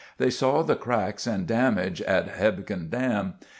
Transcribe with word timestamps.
They 0.17 0.31
saw 0.31 0.63
the 0.63 0.75
cracks 0.75 1.27
and 1.27 1.45
damage 1.45 2.01
at 2.01 2.27
Hebgen 2.27 2.89
Dam. 2.89 3.35